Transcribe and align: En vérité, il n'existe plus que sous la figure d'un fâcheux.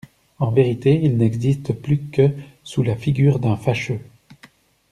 En 0.39 0.49
vérité, 0.49 0.99
il 1.03 1.17
n'existe 1.17 1.73
plus 1.73 1.99
que 1.99 2.31
sous 2.63 2.81
la 2.81 2.95
figure 2.95 3.37
d'un 3.37 3.55
fâcheux. 3.55 3.99